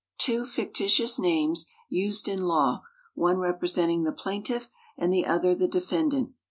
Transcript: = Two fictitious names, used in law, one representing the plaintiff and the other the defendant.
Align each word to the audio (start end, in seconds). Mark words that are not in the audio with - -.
= 0.09 0.17
Two 0.17 0.47
fictitious 0.47 1.19
names, 1.19 1.67
used 1.87 2.27
in 2.27 2.41
law, 2.47 2.81
one 3.13 3.37
representing 3.37 4.01
the 4.01 4.11
plaintiff 4.11 4.67
and 4.97 5.13
the 5.13 5.27
other 5.27 5.53
the 5.53 5.67
defendant. 5.67 6.31